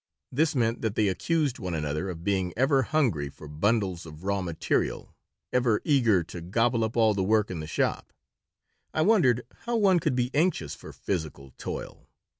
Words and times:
This 0.31 0.55
meant 0.55 0.81
that 0.81 0.95
they 0.95 1.07
accused 1.09 1.59
one 1.59 1.75
another 1.75 2.09
of 2.09 2.23
being 2.23 2.53
ever 2.57 2.81
hungry 2.81 3.29
for 3.29 3.47
bundles 3.47 4.03
of 4.03 4.23
raw 4.23 4.41
material, 4.41 5.13
ever 5.53 5.79
eager 5.85 6.23
to 6.23 6.41
"gobble 6.41 6.83
up 6.83 6.97
all 6.97 7.13
the 7.13 7.21
work 7.21 7.51
in 7.51 7.59
the 7.59 7.67
shop." 7.67 8.11
I 8.95 9.03
wondered 9.03 9.43
how 9.67 9.75
one 9.75 9.99
could 9.99 10.15
be 10.15 10.31
anxious 10.33 10.73
for 10.73 10.91
physical 10.91 11.53
toil. 11.59 12.07